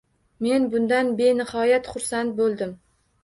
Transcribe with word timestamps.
Men 0.45 0.63
bundan 0.75 1.11
benihoyat 1.19 1.91
xursand 1.93 2.35
bo'ldim. 2.43 2.73